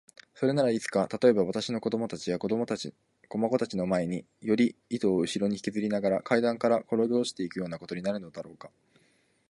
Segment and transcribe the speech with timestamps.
[0.33, 2.95] それならいつか、たとえば私の子供たちや子孫たち
[3.77, 8.71] の前に、より糸をうしろにひきずりながら階段からころげ落ちていくようなことになるのだろうか。